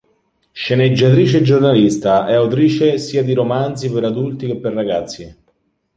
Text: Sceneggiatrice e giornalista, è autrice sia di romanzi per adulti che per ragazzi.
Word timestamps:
Sceneggiatrice 0.51 1.37
e 1.37 1.41
giornalista, 1.43 2.25
è 2.25 2.33
autrice 2.33 2.97
sia 2.97 3.23
di 3.23 3.33
romanzi 3.35 3.91
per 3.91 4.03
adulti 4.05 4.47
che 4.47 4.57
per 4.57 4.73
ragazzi. 4.73 5.37